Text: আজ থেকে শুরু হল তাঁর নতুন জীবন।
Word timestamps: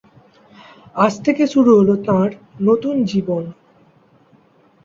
আজ 0.95 1.13
থেকে 1.25 1.43
শুরু 1.47 1.71
হল 1.79 1.89
তাঁর 2.07 2.29
নতুন 2.61 2.95
জীবন। 3.03 3.43